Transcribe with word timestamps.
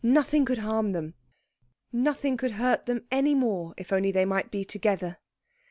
Nothing 0.03 0.45
could 0.45 0.57
harm 0.57 0.93
them, 0.93 1.13
nothing 1.93 2.35
could 2.35 2.53
hurt 2.53 2.87
them 2.87 3.05
any 3.11 3.35
more, 3.35 3.75
if 3.77 3.93
only 3.93 4.11
they 4.11 4.25
might 4.25 4.49
be 4.49 4.65
together. 4.65 5.19